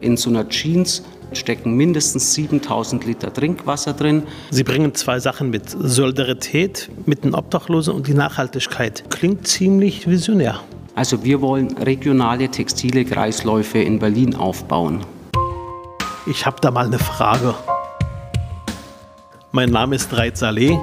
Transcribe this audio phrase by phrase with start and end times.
[0.00, 1.02] In so einer Jeans
[1.34, 4.22] stecken mindestens 7000 Liter Trinkwasser drin.
[4.50, 5.68] Sie bringen zwei Sachen mit.
[5.68, 9.04] Solidarität mit den Obdachlosen und die Nachhaltigkeit.
[9.10, 10.60] Klingt ziemlich visionär.
[10.94, 15.00] Also wir wollen regionale textile Kreisläufe in Berlin aufbauen.
[16.26, 17.54] Ich habe da mal eine Frage.
[19.52, 20.78] Mein Name ist Reit Saleh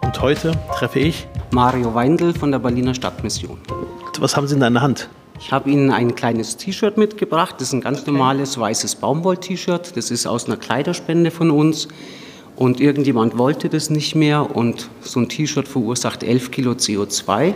[0.00, 3.58] und heute treffe ich Mario Weindl von der Berliner Stadtmission.
[4.18, 5.10] Was haben Sie in deiner Hand?
[5.40, 7.54] Ich habe Ihnen ein kleines T-Shirt mitgebracht.
[7.58, 9.96] Das ist ein ganz normales weißes Baumwoll-T-Shirt.
[9.96, 11.88] Das ist aus einer Kleiderspende von uns.
[12.56, 17.54] Und irgendjemand wollte das nicht mehr und so ein T-Shirt verursacht 11 Kilo CO2.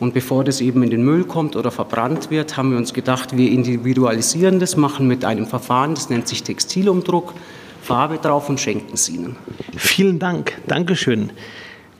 [0.00, 3.36] Und bevor das eben in den Müll kommt oder verbrannt wird, haben wir uns gedacht,
[3.36, 7.34] wir individualisieren das, machen mit einem Verfahren, das nennt sich Textilumdruck,
[7.82, 9.36] Farbe drauf und schenken es Ihnen.
[9.76, 11.30] Vielen Dank, Dankeschön.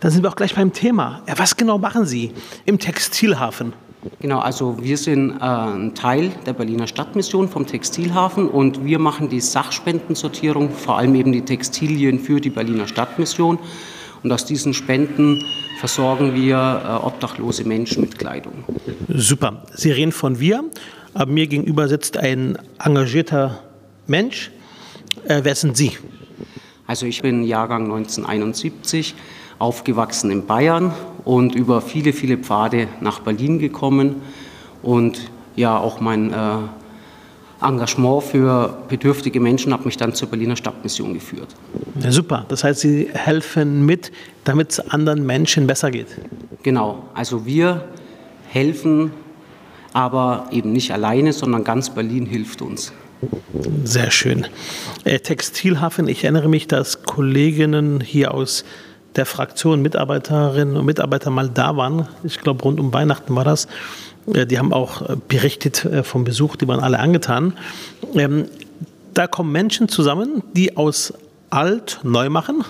[0.00, 1.22] Dann sind wir auch gleich beim Thema.
[1.36, 2.32] Was genau machen Sie
[2.66, 3.72] im Textilhafen?
[4.20, 9.28] Genau, also wir sind äh, ein Teil der Berliner Stadtmission vom Textilhafen und wir machen
[9.28, 13.58] die Sachspendensortierung, vor allem eben die Textilien für die Berliner Stadtmission.
[14.22, 15.44] Und aus diesen Spenden
[15.78, 18.64] versorgen wir äh, obdachlose Menschen mit Kleidung.
[19.08, 19.64] Super.
[19.74, 20.64] Sie reden von wir,
[21.14, 23.62] aber mir gegenüber sitzt ein engagierter
[24.06, 24.50] Mensch.
[25.26, 25.92] Äh, wer sind Sie?
[26.86, 29.14] Also ich bin Jahrgang 1971
[29.58, 30.92] aufgewachsen in Bayern
[31.24, 34.22] und über viele, viele Pfade nach Berlin gekommen
[34.82, 36.36] und ja, auch mein äh,
[37.60, 41.48] Engagement für bedürftige Menschen hat mich dann zur Berliner Stadtmission geführt.
[42.00, 44.12] Ja, super, das heißt, Sie helfen mit,
[44.44, 46.06] damit es anderen Menschen besser geht.
[46.62, 47.88] Genau, also wir
[48.48, 49.10] helfen,
[49.92, 52.92] aber eben nicht alleine, sondern ganz Berlin hilft uns.
[53.82, 54.46] Sehr schön.
[55.04, 58.64] Äh, Textilhafen, ich erinnere mich, dass Kolleginnen hier aus
[59.16, 62.08] der Fraktion Mitarbeiterinnen und Mitarbeiter mal da waren.
[62.24, 63.66] Ich glaube, rund um Weihnachten war das.
[64.32, 67.54] Äh, die haben auch äh, berichtet äh, vom Besuch, die waren alle angetan.
[68.14, 68.46] Ähm,
[69.14, 71.14] da kommen Menschen zusammen, die aus
[71.50, 72.64] alt neu machen.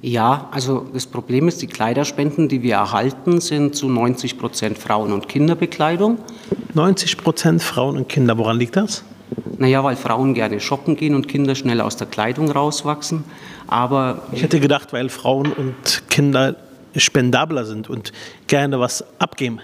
[0.00, 5.12] Ja, also das Problem ist, die Kleiderspenden, die wir erhalten, sind zu 90 Prozent Frauen-
[5.12, 6.18] und Kinderbekleidung.
[6.74, 9.04] 90 Prozent Frauen und Kinder, woran liegt das?
[9.58, 13.24] Naja, weil Frauen gerne shoppen gehen und Kinder schnell aus der Kleidung rauswachsen.
[13.66, 16.56] Aber ich hätte gedacht, weil Frauen und Kinder
[16.96, 18.12] spendabler sind und
[18.46, 19.60] gerne was abgeben.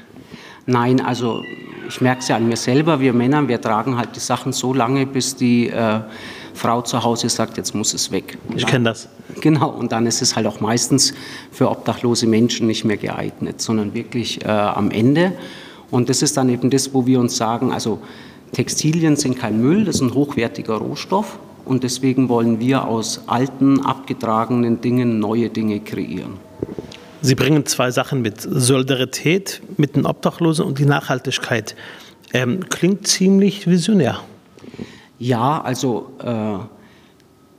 [0.67, 1.43] Nein, also
[1.89, 3.01] ich merke es ja an mir selber.
[3.01, 6.01] Wir Männer, wir tragen halt die Sachen so lange, bis die äh,
[6.53, 8.37] Frau zu Hause sagt, jetzt muss es weg.
[8.49, 9.09] Und ich kenne das.
[9.41, 11.15] Genau, und dann ist es halt auch meistens
[11.51, 15.33] für obdachlose Menschen nicht mehr geeignet, sondern wirklich äh, am Ende.
[15.91, 18.01] Und das ist dann eben das, wo wir uns sagen, also
[18.53, 23.85] Textilien sind kein Müll, das ist ein hochwertiger Rohstoff und deswegen wollen wir aus alten,
[23.85, 26.35] abgetragenen Dingen neue Dinge kreieren.
[27.21, 31.75] Sie bringen zwei Sachen mit, Solidarität mit den Obdachlosen und die Nachhaltigkeit.
[32.33, 34.21] Ähm, klingt ziemlich visionär.
[35.19, 36.59] Ja, also äh,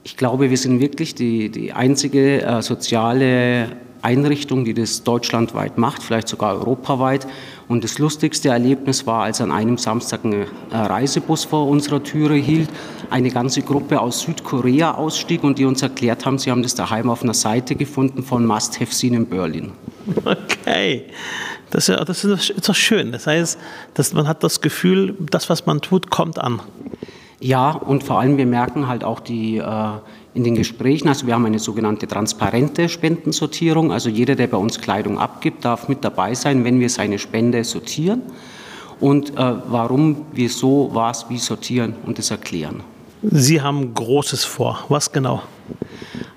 [0.04, 3.70] ich glaube, wir sind wirklich die, die einzige äh, soziale
[4.02, 7.28] Einrichtung, die das deutschlandweit macht, vielleicht sogar europaweit.
[7.70, 12.34] Und das lustigste Erlebnis war, als an einem Samstag ein äh, Reisebus vor unserer Türe
[12.34, 12.68] hielt,
[13.12, 17.12] eine ganze Gruppe aus Südkorea ausstieg und die uns erklärt haben, sie haben das daheim
[17.12, 19.72] auf einer Seite gefunden von Must Have Seen in Berlin.
[20.26, 21.06] Okay,
[21.70, 23.12] das ist, das ist doch schön.
[23.12, 23.60] Das heißt,
[23.94, 26.62] dass man hat das Gefühl, das, was man tut, kommt an.
[27.40, 29.92] Ja, und vor allem wir merken halt auch die äh,
[30.40, 34.80] in den Gesprächen, also wir haben eine sogenannte transparente Spendensortierung, also jeder, der bei uns
[34.80, 38.22] Kleidung abgibt, darf mit dabei sein, wenn wir seine Spende sortieren
[39.02, 42.84] und äh, warum, wieso, was, wie sortieren und das erklären.
[43.22, 44.86] Sie haben Großes vor.
[44.88, 45.44] Was genau?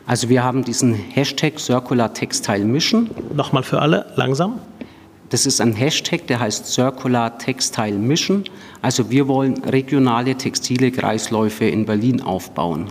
[0.05, 3.09] Also wir haben diesen Hashtag Circular Textile Mission.
[3.37, 4.59] Nochmal für alle, langsam.
[5.29, 8.43] Das ist ein Hashtag, der heißt Circular Textile Mission.
[8.83, 12.89] Also wir wollen regionale textile Kreisläufe in Berlin aufbauen.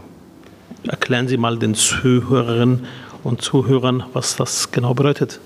[0.87, 2.85] Erklären Sie mal den Zuhörerinnen
[3.23, 5.39] und Zuhörern, was das genau bedeutet.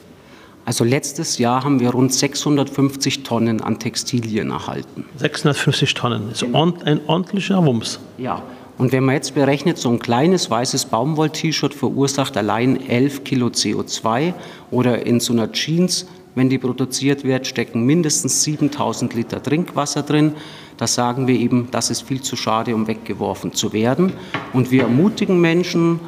[0.64, 5.06] Also letztes Jahr haben wir rund 650 Tonnen an Textilien erhalten.
[5.18, 8.00] 650 Tonnen, ist ein ordentlicher Wumms.
[8.18, 8.42] Ja,
[8.78, 14.34] und wenn man jetzt berechnet, so ein kleines weißes Baumwoll-T-Shirt verursacht allein 11 Kilo CO2
[14.72, 20.34] oder in so einer Jeans, wenn die produziert wird, stecken mindestens 7000 Liter Trinkwasser drin.
[20.78, 24.14] Da sagen wir eben, das ist viel zu schade, um weggeworfen zu werden.
[24.54, 26.00] Und wir ermutigen Menschen,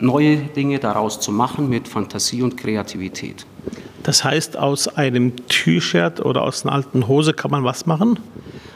[0.00, 3.46] neue Dinge daraus zu machen mit Fantasie und Kreativität.
[4.02, 8.18] Das heißt, aus einem T-Shirt oder aus einer alten Hose kann man was machen?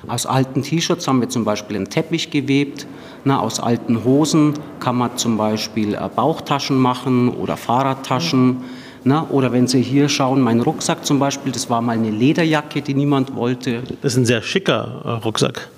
[0.06, 2.86] Aus alten T-Shirts haben wir zum Beispiel einen Teppich gewebt.
[3.24, 8.58] Na, aus alten Hosen kann man zum Beispiel äh, Bauchtaschen machen oder Fahrradtaschen.
[9.06, 12.80] Na, oder wenn Sie hier schauen, mein Rucksack zum Beispiel, das war mal eine Lederjacke,
[12.80, 13.82] die niemand wollte.
[14.00, 15.68] Das ist ein sehr schicker äh, Rucksack.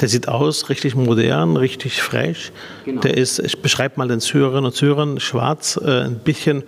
[0.00, 2.52] Der sieht aus richtig modern, richtig frech.
[2.86, 3.02] Genau.
[3.02, 6.62] Der ist, ich beschreibe mal den Zürerinnen und Zürern, schwarz, äh, ein bisschen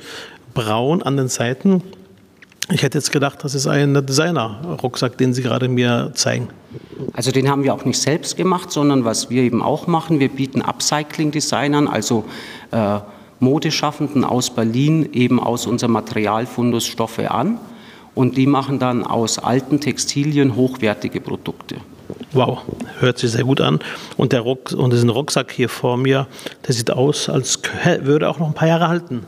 [0.53, 1.83] braun an den Seiten.
[2.71, 6.49] Ich hätte jetzt gedacht, das ist ein Designer-Rucksack, den Sie gerade mir zeigen.
[7.15, 10.29] Also den haben wir auch nicht selbst gemacht, sondern was wir eben auch machen, wir
[10.29, 12.25] bieten Upcycling-Designern, also
[12.73, 12.99] äh,
[13.41, 17.59] Modeschaffenden aus Berlin eben aus unserem Materialfundus Stoffe an
[18.15, 21.77] und die machen dann aus alten Textilien hochwertige Produkte.
[22.33, 22.63] Wow,
[22.99, 23.81] hört sich sehr gut an.
[24.17, 26.27] Und der Ruck, und diesen Rucksack hier vor mir,
[26.67, 27.61] der sieht aus, als
[28.01, 29.25] würde auch noch ein paar Jahre halten.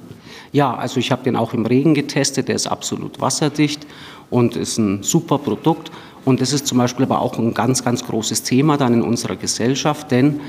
[0.52, 3.86] Ja, also ich habe den auch im Regen getestet, der ist absolut wasserdicht
[4.30, 5.90] und ist ein super Produkt.
[6.24, 9.36] Und das ist zum Beispiel aber auch ein ganz, ganz großes Thema dann in unserer
[9.36, 10.40] Gesellschaft, denn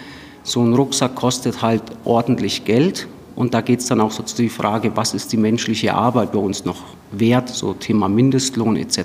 [0.44, 3.08] so ein Rucksack kostet halt ordentlich Geld.
[3.42, 6.32] Und da geht es dann auch so zu die Frage, was ist die menschliche Arbeit
[6.32, 6.78] bei uns noch
[7.12, 9.02] wert, so Thema Mindestlohn etc.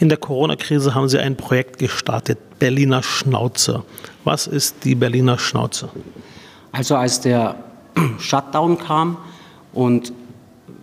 [0.00, 3.82] In der Corona-Krise haben Sie ein Projekt gestartet, Berliner Schnauze.
[4.24, 5.90] Was ist die Berliner Schnauze?
[6.72, 7.56] Also als der
[8.18, 9.18] Shutdown kam
[9.74, 10.14] und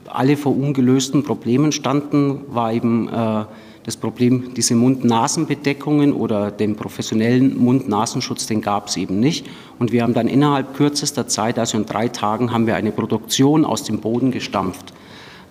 [0.05, 3.45] alle vor ungelösten Problemen standen, war eben äh,
[3.89, 9.47] das Problem, diese Mund-Nasen-Bedeckungen oder den professionellen Mund-Nasenschutz, den gab es eben nicht.
[9.79, 13.65] Und wir haben dann innerhalb kürzester Zeit, also in drei Tagen, haben wir eine Produktion
[13.65, 14.93] aus dem Boden gestampft.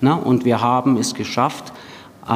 [0.01, 1.73] Na, und wir haben es geschafft,
[2.29, 2.33] äh,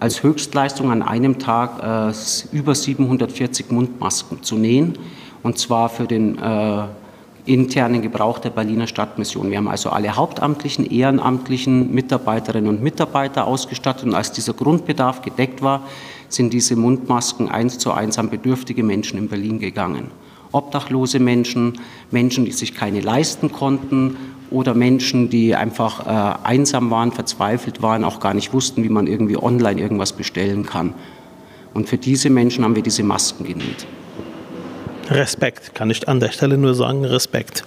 [0.00, 2.12] als Höchstleistung an einem Tag äh,
[2.54, 4.98] über 740 Mundmasken zu nähen.
[5.42, 6.82] Und zwar für den äh,
[7.48, 9.50] internen Gebrauch der Berliner Stadtmission.
[9.50, 15.62] Wir haben also alle hauptamtlichen, ehrenamtlichen Mitarbeiterinnen und Mitarbeiter ausgestattet und als dieser Grundbedarf gedeckt
[15.62, 15.82] war,
[16.28, 20.10] sind diese Mundmasken eins zu eins an bedürftige Menschen in Berlin gegangen.
[20.52, 21.80] Obdachlose Menschen,
[22.10, 24.16] Menschen, die sich keine leisten konnten
[24.50, 29.06] oder Menschen, die einfach äh, einsam waren, verzweifelt waren, auch gar nicht wussten, wie man
[29.06, 30.94] irgendwie online irgendwas bestellen kann.
[31.74, 33.86] Und für diese Menschen haben wir diese Masken genäht.
[35.10, 37.64] Respekt, kann ich an der Stelle nur sagen, Respekt.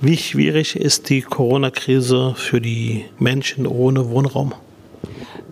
[0.00, 4.54] Wie schwierig ist die Corona-Krise für die Menschen ohne Wohnraum?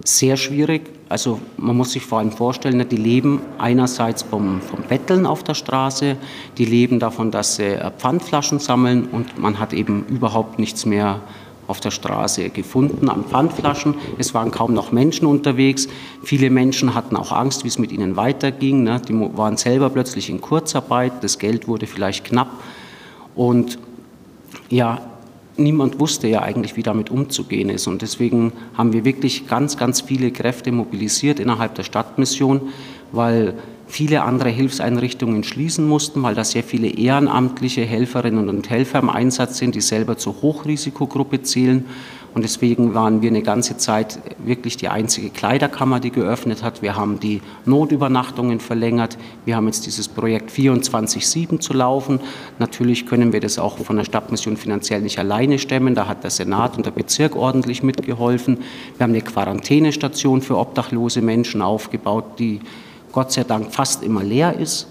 [0.05, 0.82] Sehr schwierig.
[1.09, 5.55] Also man muss sich vor allem vorstellen, die leben einerseits vom, vom Betteln auf der
[5.55, 6.17] Straße,
[6.59, 11.20] die leben davon, dass sie äh, Pfandflaschen sammeln und man hat eben überhaupt nichts mehr
[11.67, 13.94] auf der Straße gefunden an Pfandflaschen.
[14.19, 15.88] Es waren kaum noch Menschen unterwegs.
[16.23, 18.82] Viele Menschen hatten auch Angst, wie es mit ihnen weiterging.
[18.82, 19.00] Ne?
[19.09, 22.50] Die waren selber plötzlich in Kurzarbeit, das Geld wurde vielleicht knapp.
[23.35, 23.79] Und
[24.69, 25.00] ja,
[25.56, 27.87] niemand wusste ja eigentlich, wie damit umzugehen ist.
[27.87, 32.73] Und deswegen haben wir wirklich ganz, ganz viele Kräfte mobilisiert innerhalb der Stadtmission,
[33.12, 33.55] weil
[33.92, 39.58] viele andere Hilfseinrichtungen schließen mussten, weil da sehr viele ehrenamtliche Helferinnen und Helfer im Einsatz
[39.58, 41.84] sind, die selber zur Hochrisikogruppe zählen.
[42.32, 46.80] Und deswegen waren wir eine ganze Zeit wirklich die einzige Kleiderkammer, die geöffnet hat.
[46.80, 49.18] Wir haben die Notübernachtungen verlängert.
[49.44, 52.18] Wir haben jetzt dieses Projekt 24-7 zu laufen.
[52.58, 55.94] Natürlich können wir das auch von der Stadtmission finanziell nicht alleine stemmen.
[55.94, 58.56] Da hat der Senat und der Bezirk ordentlich mitgeholfen.
[58.96, 62.60] Wir haben eine Quarantänestation für obdachlose Menschen aufgebaut, die
[63.12, 64.88] Gott sei Dank fast immer leer ist.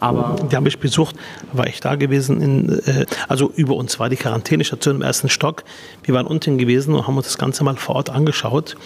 [0.00, 1.16] Aber die habe ich besucht,
[1.52, 2.40] war ich da gewesen.
[2.40, 5.64] In, äh, also über uns war die Quarantänestation im ersten Stock.
[6.04, 8.76] Wir waren unten gewesen und haben uns das Ganze mal vor Ort angeschaut,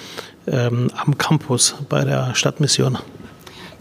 [0.47, 2.99] ähm, am Campus bei der Stadtmission.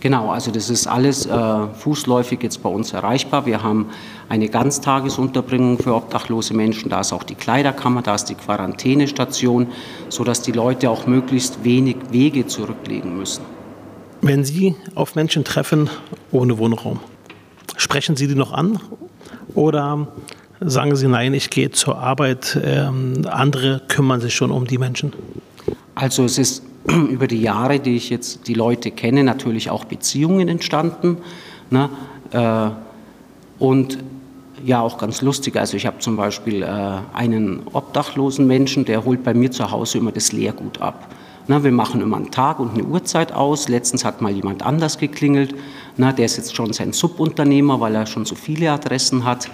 [0.02, 3.46] Genau, also das ist alles äh, fußläufig jetzt bei uns erreichbar.
[3.46, 3.92] Wir haben
[4.30, 6.90] eine Ganztagesunterbringung für obdachlose Menschen.
[6.90, 9.68] Da ist auch die Kleiderkammer, da ist die Quarantänestation,
[10.10, 13.44] sodass die Leute auch möglichst wenig Wege zurücklegen müssen.
[14.22, 15.90] Wenn Sie auf Menschen treffen
[16.32, 17.00] ohne Wohnraum,
[17.76, 18.80] sprechen Sie die noch an
[19.56, 20.08] oder
[20.60, 25.14] sagen Sie, nein, ich gehe zur Arbeit, ähm, andere kümmern sich schon um die Menschen?
[25.96, 26.64] Also es ist
[27.10, 31.18] über die Jahre, die ich jetzt die Leute kenne, natürlich auch Beziehungen entstanden.
[31.72, 31.90] Ne?
[32.32, 32.70] Äh,
[33.58, 33.98] und
[34.64, 35.56] ja, auch ganz lustig.
[35.56, 36.68] Also ich habe zum Beispiel äh,
[37.14, 41.08] einen obdachlosen Menschen, der holt bei mir zu Hause immer das Leergut ab.
[41.48, 43.68] Na, wir machen immer einen Tag und eine Uhrzeit aus.
[43.68, 45.56] Letztens hat mal jemand anders geklingelt.
[45.98, 49.50] Na, der ist jetzt schon sein Subunternehmer, weil er schon so viele Adressen hat.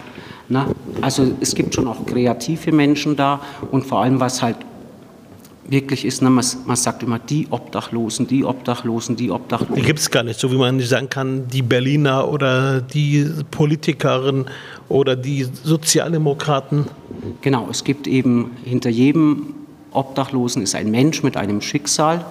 [0.50, 0.67] Na,
[1.01, 3.41] also es gibt schon auch kreative Menschen da
[3.72, 4.58] und vor allem, was halt
[5.70, 9.75] wirklich ist, na, man, man, sagt immer die Obdachlosen, die Obdachlosen, die Obdachlosen.
[9.75, 13.27] Die gibt es gar nicht, so wie man nicht sagen kann, die Berliner oder die
[13.51, 14.46] Politikerin
[14.89, 16.86] oder die Sozialdemokraten.
[17.41, 19.56] Genau, es gibt eben hinter jedem
[19.91, 22.25] Obdachlosen ist ein Mensch mit einem Schicksal.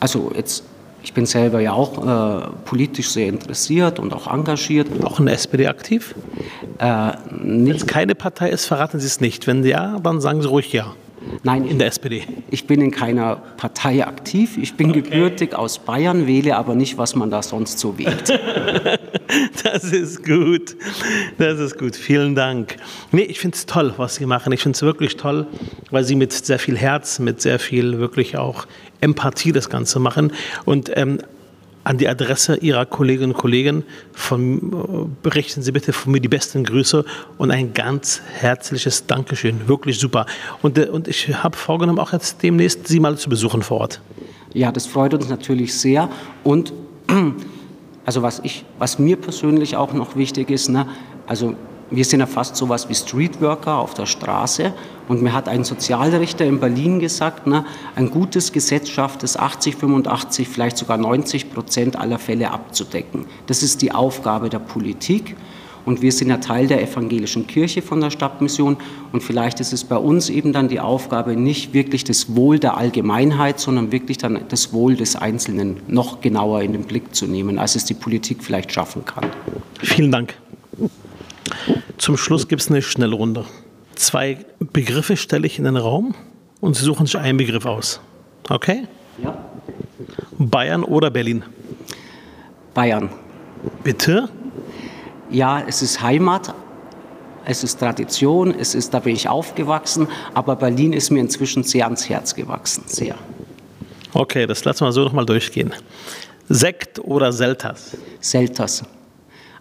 [0.00, 0.64] Also jetzt,
[1.02, 4.88] ich bin selber ja auch äh, politisch sehr interessiert und auch engagiert.
[5.04, 6.14] Auch in der SPD aktiv?
[6.78, 9.46] Äh, Wenn es keine Partei ist, verraten Sie es nicht.
[9.46, 10.94] Wenn ja, dann sagen Sie ruhig ja.
[11.42, 12.24] Nein, in der SPD?
[12.50, 14.58] Ich bin in keiner Partei aktiv.
[14.58, 15.02] Ich bin okay.
[15.02, 18.30] gebürtig aus Bayern, wähle aber nicht, was man da sonst so wählt.
[19.62, 20.76] das ist gut.
[21.38, 21.96] Das ist gut.
[21.96, 22.76] Vielen Dank.
[23.12, 24.52] Nee, ich finde es toll, was Sie machen.
[24.52, 25.46] Ich finde es wirklich toll,
[25.90, 28.66] weil Sie mit sehr viel Herz, mit sehr viel wirklich auch
[29.00, 30.32] Empathie das Ganze machen.
[30.64, 31.20] Und ähm,
[31.84, 33.84] an die Adresse Ihrer Kolleginnen und Kollegen.
[34.12, 37.04] Von, berichten Sie bitte von mir die besten Grüße
[37.38, 39.68] und ein ganz herzliches Dankeschön.
[39.68, 40.26] Wirklich super.
[40.62, 44.00] Und, äh, und ich habe vorgenommen, auch jetzt demnächst Sie mal zu besuchen vor Ort.
[44.54, 46.08] Ja, das freut uns natürlich sehr.
[46.42, 46.72] Und
[48.04, 50.86] also was, ich, was mir persönlich auch noch wichtig ist, ne,
[51.26, 51.54] also
[51.90, 54.72] wir sind ja fast so was wie Streetworker auf der Straße.
[55.06, 59.76] Und mir hat ein Sozialrichter in Berlin gesagt, ne, ein gutes Gesetz schafft es 80,
[59.76, 63.26] 85, vielleicht sogar 90 Prozent aller Fälle abzudecken.
[63.46, 65.36] Das ist die Aufgabe der Politik.
[65.84, 68.76] Und wir sind ja Teil der evangelischen Kirche von der Stadtmission.
[69.12, 72.76] Und vielleicht ist es bei uns eben dann die Aufgabe, nicht wirklich das Wohl der
[72.76, 77.58] Allgemeinheit, sondern wirklich dann das Wohl des Einzelnen noch genauer in den Blick zu nehmen,
[77.58, 79.26] als es die Politik vielleicht schaffen kann.
[79.80, 80.34] Vielen Dank.
[81.98, 83.44] Zum Schluss gibt es eine Schnellrunde.
[83.94, 86.14] Zwei Begriffe stelle ich in den Raum
[86.60, 88.00] und Sie suchen sich einen Begriff aus.
[88.48, 88.84] Okay?
[89.22, 89.38] Ja.
[90.38, 91.44] Bayern oder Berlin?
[92.74, 93.08] Bayern.
[93.84, 94.28] Bitte?
[95.30, 96.54] Ja, es ist Heimat,
[97.44, 101.84] es ist Tradition, es ist, da bin ich aufgewachsen, aber Berlin ist mir inzwischen sehr
[101.84, 103.16] ans Herz gewachsen, sehr.
[104.12, 105.72] Okay, das lassen wir so nochmal durchgehen.
[106.48, 107.96] Sekt oder Selters?
[108.20, 108.84] Selters.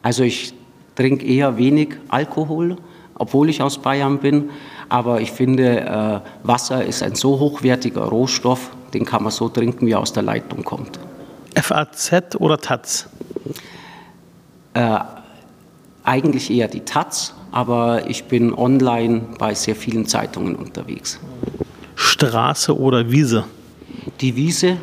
[0.02, 0.54] Also ich
[0.96, 2.78] trinke eher wenig Alkohol,
[3.16, 4.50] obwohl ich aus Bayern bin.
[4.90, 9.88] Aber ich finde, äh, Wasser ist ein so hochwertiger Rohstoff, den kann man so trinken,
[9.88, 11.00] wie er aus der Leitung kommt.
[11.56, 13.08] FAZ oder Taz?
[14.74, 15.00] Äh,
[16.04, 21.20] eigentlich eher die Taz, aber ich bin online bei sehr vielen Zeitungen unterwegs.
[21.96, 23.46] Straße oder Wiese?
[24.20, 24.78] Die Wiese,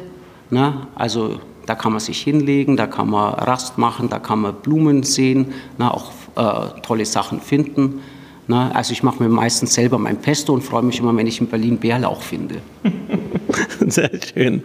[0.51, 4.55] ne, also da kann man sich hinlegen, da kann man Rast machen, da kann man
[4.55, 8.01] Blumen sehen, na, auch äh, tolle Sachen finden.
[8.49, 11.41] Na, also ich mache mir meistens selber mein Pesto und freue mich immer, wenn ich
[11.41, 12.57] in Berlin Bärlauch finde.
[13.87, 14.63] Sehr schön.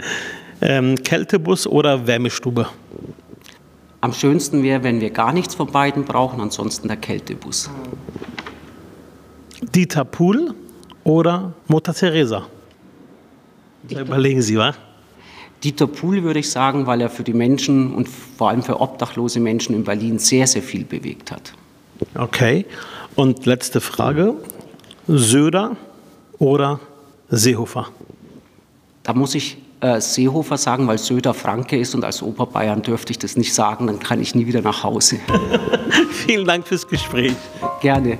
[0.61, 2.67] Ähm, Kältebus oder Wärmestube?
[4.05, 7.71] Am schönsten wäre, wenn wir gar nichts von beiden brauchen, ansonsten der Kältebus.
[9.73, 10.53] Dieter Pool
[11.03, 12.45] oder Mutter Teresa?
[13.89, 14.75] Überlegen Sie, was?
[15.63, 19.39] Dieter Pool würde ich sagen, weil er für die Menschen und vor allem für obdachlose
[19.39, 21.53] Menschen in Berlin sehr, sehr viel bewegt hat.
[22.13, 22.67] Okay.
[23.15, 24.35] Und letzte Frage.
[25.07, 25.77] Söder
[26.37, 26.79] oder
[27.31, 27.87] Seehofer?
[29.01, 29.57] Da muss ich
[29.99, 33.99] Seehofer sagen, weil Söder Franke ist und als Oberbayern dürfte ich das nicht sagen, dann
[33.99, 35.17] kann ich nie wieder nach Hause.
[36.11, 37.35] Vielen Dank fürs Gespräch.
[37.81, 38.17] Gerne.